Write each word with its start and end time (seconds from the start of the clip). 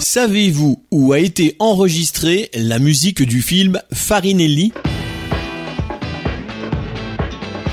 Savez-vous 0.00 0.82
où 0.90 1.12
a 1.12 1.18
été 1.18 1.56
enregistrée 1.58 2.48
la 2.54 2.78
musique 2.78 3.22
du 3.22 3.42
film 3.42 3.82
Farinelli? 3.92 4.72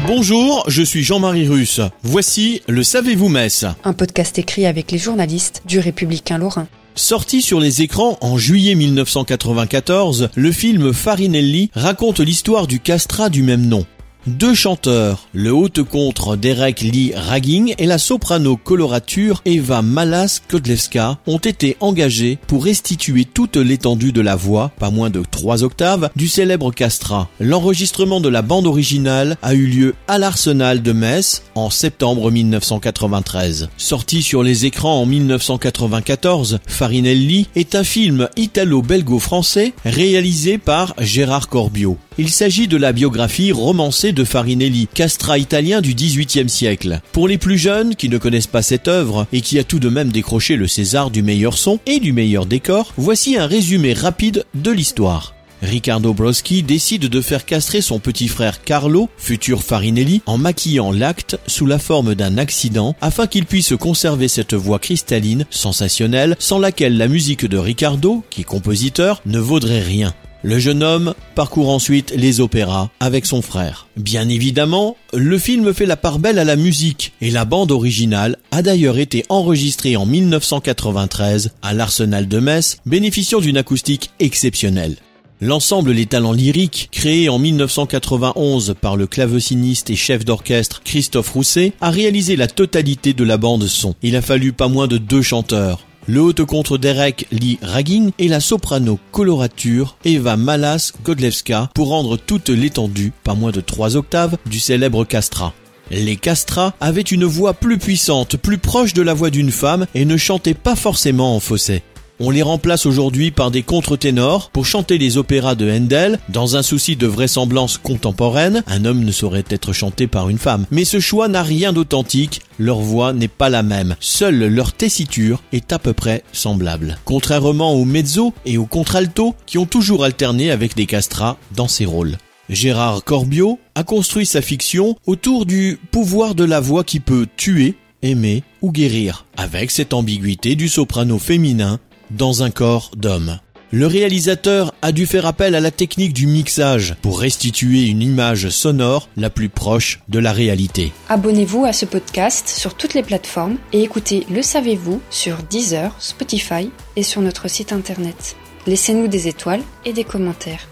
Bonjour, 0.05 0.65
je 0.67 0.83
suis 0.83 1.03
Jean-Marie 1.03 1.47
Russe. 1.47 1.79
Voici 2.03 2.61
le 2.67 2.83
Savez-vous 2.83 3.29
Metz 3.29 3.65
Un 3.85 3.93
podcast 3.93 4.37
écrit 4.39 4.65
avec 4.65 4.91
les 4.91 4.97
journalistes 4.97 5.61
du 5.65 5.79
Républicain 5.79 6.37
Lorrain. 6.37 6.67
Sorti 6.95 7.41
sur 7.41 7.61
les 7.61 7.81
écrans 7.81 8.17
en 8.19 8.37
juillet 8.37 8.75
1994, 8.75 10.29
le 10.35 10.51
film 10.51 10.91
Farinelli 10.91 11.71
raconte 11.75 12.19
l'histoire 12.19 12.67
du 12.67 12.81
castrat 12.81 13.29
du 13.29 13.41
même 13.41 13.65
nom. 13.65 13.85
Deux 14.27 14.53
chanteurs, 14.53 15.29
le 15.31 15.53
haute 15.53 15.83
contre 15.83 16.35
Derek 16.35 16.81
Lee 16.81 17.13
Ragging 17.15 17.73
et 17.77 17.85
la 17.85 17.97
soprano 17.97 18.57
colorature 18.57 19.41
Eva 19.45 19.81
Malas 19.81 20.41
Klodlewska 20.45 21.17
ont 21.27 21.37
été 21.37 21.77
engagés 21.79 22.37
pour 22.45 22.65
restituer 22.65 23.23
toute 23.23 23.55
l'étendue 23.55 24.11
de 24.11 24.19
la 24.19 24.35
voix, 24.35 24.73
pas 24.79 24.89
moins 24.89 25.09
de 25.09 25.23
trois 25.31 25.63
octaves, 25.63 26.09
du 26.17 26.27
célèbre 26.27 26.71
castrat. 26.71 27.29
L'enregistrement 27.39 28.19
de 28.19 28.27
la 28.27 28.41
bande 28.41 28.67
originale 28.67 29.37
a 29.43 29.53
eu 29.53 29.65
lieu 29.65 29.95
à 30.09 30.17
l'Arsenal 30.17 30.81
de 30.81 30.91
Metz 30.91 31.43
en 31.55 31.69
septembre 31.69 32.29
1993. 32.29 33.69
Sorti 33.77 34.21
sur 34.21 34.43
les 34.43 34.65
écrans 34.65 35.03
en 35.03 35.05
1994, 35.05 36.59
Farinelli 36.67 37.47
est 37.55 37.75
un 37.75 37.85
film 37.85 38.27
italo-belgo-français 38.35 39.71
réalisé 39.85 40.57
par 40.57 40.95
Gérard 40.99 41.47
Corbiot. 41.47 41.97
Il 42.19 42.29
s'agit 42.29 42.67
de 42.67 42.77
la 42.77 42.93
biographie 42.93 43.51
romancée 43.51 44.11
de 44.11 44.23
Farinelli, 44.23 44.87
castrat 44.91 45.37
italien 45.37 45.81
du 45.81 45.93
XVIIIe 45.93 46.49
siècle. 46.49 46.99
Pour 47.11 47.27
les 47.27 47.37
plus 47.37 47.59
jeunes 47.59 47.95
qui 47.95 48.09
ne 48.09 48.17
connaissent 48.17 48.47
pas 48.47 48.63
cette 48.63 48.87
œuvre 48.87 49.27
et 49.31 49.41
qui 49.41 49.59
a 49.59 49.63
tout 49.63 49.77
de 49.77 49.89
même 49.89 50.11
décroché 50.11 50.55
le 50.55 50.67
César 50.67 51.11
du 51.11 51.21
meilleur 51.21 51.57
son 51.59 51.79
et 51.85 51.99
du 51.99 52.13
meilleur 52.13 52.47
décor, 52.47 52.91
voici 52.97 53.37
un 53.37 53.45
résumé 53.45 53.93
rapide 53.93 54.45
de 54.55 54.71
l'histoire. 54.71 55.35
Riccardo 55.61 56.13
Broschi 56.13 56.63
décide 56.63 57.07
de 57.07 57.21
faire 57.21 57.45
castrer 57.45 57.81
son 57.81 57.99
petit 57.99 58.27
frère 58.27 58.63
Carlo, 58.63 59.09
futur 59.17 59.63
Farinelli, 59.63 60.23
en 60.25 60.39
maquillant 60.39 60.91
l'acte 60.91 61.37
sous 61.45 61.67
la 61.67 61.77
forme 61.77 62.15
d'un 62.15 62.39
accident 62.39 62.95
afin 62.99 63.27
qu'il 63.27 63.45
puisse 63.45 63.75
conserver 63.79 64.27
cette 64.27 64.55
voix 64.55 64.79
cristalline, 64.79 65.45
sensationnelle, 65.51 66.35
sans 66.39 66.57
laquelle 66.57 66.97
la 66.97 67.07
musique 67.07 67.45
de 67.45 67.57
Riccardo, 67.57 68.23
qui 68.31 68.41
est 68.41 68.43
compositeur, 68.43 69.21
ne 69.27 69.39
vaudrait 69.39 69.81
rien. 69.81 70.15
Le 70.47 70.59
jeune 70.59 70.81
homme 70.81 71.13
parcourt 71.35 71.67
ensuite 71.67 72.13
les 72.15 72.39
opéras 72.39 72.89
avec 73.01 73.25
son 73.25 73.41
frère. 73.41 73.89
Bien 73.97 74.29
évidemment, 74.29 74.95
le 75.13 75.37
film 75.37 75.73
fait 75.73 75.85
la 75.85 75.97
part 75.97 76.19
belle 76.19 76.39
à 76.39 76.45
la 76.45 76.55
musique 76.55 77.11
et 77.19 77.31
la 77.31 77.43
bande 77.43 77.73
originale 77.73 78.37
a 78.51 78.61
d'ailleurs 78.61 78.97
été 78.97 79.25
enregistrée 79.27 79.97
en 79.97 80.05
1993 80.05 81.51
à 81.61 81.73
l'Arsenal 81.73 82.29
de 82.29 82.39
Metz, 82.39 82.77
bénéficiant 82.85 83.41
d'une 83.41 83.57
acoustique 83.57 84.11
exceptionnelle. 84.21 84.95
L'ensemble 85.41 85.91
Les 85.91 86.05
Talents 86.05 86.31
Lyriques, 86.31 86.87
créé 86.93 87.27
en 87.27 87.39
1991 87.39 88.75
par 88.79 88.95
le 88.95 89.05
claveciniste 89.05 89.89
et 89.89 89.97
chef 89.97 90.23
d'orchestre 90.23 90.81
Christophe 90.81 91.31
Rousset, 91.31 91.73
a 91.81 91.89
réalisé 91.89 92.37
la 92.37 92.47
totalité 92.47 93.11
de 93.11 93.25
la 93.25 93.35
bande 93.35 93.67
son. 93.67 93.95
Il 94.01 94.15
a 94.15 94.21
fallu 94.21 94.53
pas 94.53 94.69
moins 94.69 94.87
de 94.87 94.97
deux 94.97 95.21
chanteurs, 95.21 95.85
le 96.07 96.21
haute 96.21 96.43
contre 96.45 96.77
Derek 96.77 97.27
Lee 97.31 97.59
Ragging 97.61 98.11
et 98.17 98.29
la 98.29 98.39
soprano 98.39 98.97
colorature 99.11 99.97
Eva 100.05 100.37
Malas 100.37 100.93
Godlewska 101.03 101.69
pour 101.75 101.89
rendre 101.89 102.17
toute 102.17 102.49
l'étendue, 102.49 103.11
pas 103.23 103.35
moins 103.35 103.51
de 103.51 103.61
trois 103.61 103.97
octaves, 103.97 104.37
du 104.45 104.59
célèbre 104.59 105.03
castrat. 105.03 105.53
Les 105.91 106.15
castrats 106.15 106.73
avaient 106.79 107.01
une 107.01 107.25
voix 107.25 107.53
plus 107.53 107.77
puissante, 107.77 108.37
plus 108.37 108.57
proche 108.57 108.93
de 108.93 109.01
la 109.01 109.13
voix 109.13 109.29
d'une 109.29 109.51
femme 109.51 109.85
et 109.95 110.05
ne 110.05 110.17
chantaient 110.17 110.53
pas 110.53 110.75
forcément 110.75 111.35
en 111.35 111.39
fausset. 111.39 111.83
On 112.19 112.31
les 112.31 112.41
remplace 112.41 112.87
aujourd'hui 112.87 113.29
par 113.29 113.51
des 113.51 113.61
contre-ténors 113.61 114.49
pour 114.49 114.65
chanter 114.65 114.97
les 114.97 115.17
opéras 115.17 115.53
de 115.53 115.69
Handel. 115.69 116.17
Dans 116.29 116.55
un 116.55 116.63
souci 116.63 116.95
de 116.95 117.05
vraisemblance 117.05 117.77
contemporaine, 117.77 118.63
un 118.65 118.85
homme 118.85 119.03
ne 119.03 119.11
saurait 119.11 119.43
être 119.49 119.71
chanté 119.71 120.07
par 120.07 120.27
une 120.27 120.39
femme. 120.39 120.65
Mais 120.71 120.83
ce 120.83 120.99
choix 120.99 121.27
n'a 121.27 121.43
rien 121.43 121.73
d'authentique, 121.73 122.41
leur 122.57 122.79
voix 122.79 123.13
n'est 123.13 123.27
pas 123.27 123.49
la 123.49 123.61
même. 123.61 123.95
Seule 123.99 124.47
leur 124.47 124.73
tessiture 124.73 125.43
est 125.51 125.71
à 125.71 125.77
peu 125.77 125.93
près 125.93 126.23
semblable. 126.31 126.97
Contrairement 127.05 127.73
aux 127.73 127.85
mezzo 127.85 128.33
et 128.47 128.57
aux 128.57 128.65
contralto 128.65 129.35
qui 129.45 129.59
ont 129.59 129.67
toujours 129.67 130.03
alterné 130.03 130.49
avec 130.49 130.75
des 130.75 130.87
castrats 130.87 131.37
dans 131.55 131.67
ces 131.67 131.85
rôles. 131.85 132.17
Gérard 132.49 133.03
Corbiot 133.03 133.59
a 133.75 133.83
construit 133.83 134.25
sa 134.25 134.41
fiction 134.41 134.95
autour 135.05 135.45
du 135.45 135.79
pouvoir 135.91 136.33
de 136.33 136.45
la 136.45 136.61
voix 136.61 136.83
qui 136.83 136.99
peut 136.99 137.27
tuer, 137.37 137.75
aimer 138.01 138.41
ou 138.61 138.71
guérir, 138.71 139.25
avec 139.35 139.69
cette 139.69 139.93
ambiguïté 139.93 140.55
du 140.55 140.67
soprano 140.67 141.19
féminin 141.19 141.79
dans 142.11 142.43
un 142.43 142.49
corps 142.49 142.91
d'homme. 142.95 143.39
Le 143.71 143.85
réalisateur 143.85 144.73
a 144.81 144.93
dû 144.93 145.05
faire 145.05 145.25
appel 145.25 145.53
à 145.53 145.59
la 145.59 145.71
technique 145.71 146.13
du 146.13 146.25
mixage 146.25 146.95
pour 147.01 147.19
restituer 147.19 147.87
une 147.87 148.01
image 148.01 148.47
sonore 148.47 149.09
la 149.17 149.29
plus 149.29 149.49
proche 149.49 149.99
de 150.07 150.19
la 150.19 150.31
réalité. 150.31 150.93
Abonnez-vous 151.09 151.65
à 151.65 151.73
ce 151.73 151.85
podcast 151.85 152.47
sur 152.47 152.75
toutes 152.75 152.93
les 152.93 153.03
plateformes 153.03 153.57
et 153.73 153.83
écoutez 153.83 154.25
Le 154.31 154.41
Savez-vous 154.41 155.01
sur 155.09 155.43
Deezer, 155.49 155.93
Spotify 155.99 156.69
et 156.95 157.03
sur 157.03 157.21
notre 157.21 157.49
site 157.49 157.73
internet. 157.73 158.37
Laissez-nous 158.67 159.09
des 159.09 159.27
étoiles 159.27 159.63
et 159.83 159.91
des 159.91 160.05
commentaires. 160.05 160.69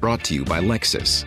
Brought 0.00 0.22
to 0.22 0.34
you 0.34 0.44
by 0.44 0.60
Lexus. 0.60 1.26